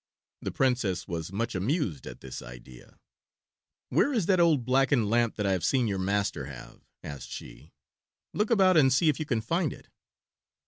The 0.41 0.49
Princess 0.49 1.07
was 1.07 1.31
much 1.31 1.53
amused 1.53 2.07
at 2.07 2.21
this 2.21 2.41
idea. 2.41 2.97
"Where 3.89 4.11
is 4.13 4.25
that 4.25 4.39
old 4.39 4.65
blackened 4.65 5.11
lamp 5.11 5.35
that 5.35 5.45
I 5.45 5.51
have 5.51 5.63
seen 5.63 5.87
your 5.87 5.99
master 5.99 6.45
have?" 6.47 6.81
asked 7.03 7.29
she. 7.29 7.71
"Look 8.33 8.49
about 8.49 8.77
and 8.77 8.91
see 8.91 9.09
if 9.09 9.19
you 9.19 9.27
can 9.27 9.41
find 9.41 9.71
it?" 9.71 9.89